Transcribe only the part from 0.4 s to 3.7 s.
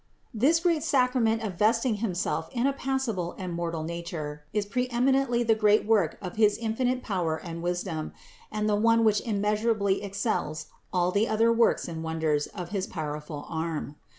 great sacrament of vesting Himself in a passible and